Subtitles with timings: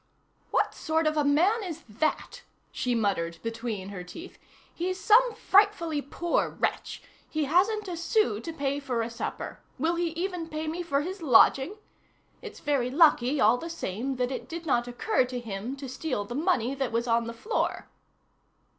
[0.49, 4.39] "What sort of a man is that?" she muttered between her teeth.
[4.73, 7.03] "He's some frightfully poor wretch.
[7.29, 9.59] He hasn't a sou to pay for a supper.
[9.77, 11.75] Will he even pay me for his lodging?
[12.41, 16.25] It's very lucky, all the same, that it did not occur to him to steal
[16.25, 17.87] the money that was on the floor."